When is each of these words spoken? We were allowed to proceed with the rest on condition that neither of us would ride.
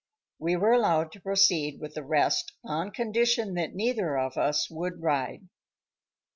We 0.39 0.55
were 0.55 0.71
allowed 0.73 1.11
to 1.11 1.21
proceed 1.21 1.79
with 1.79 1.93
the 1.93 2.01
rest 2.03 2.53
on 2.63 2.89
condition 2.89 3.53
that 3.53 3.75
neither 3.75 4.17
of 4.17 4.35
us 4.35 4.67
would 4.71 4.99
ride. 5.03 5.47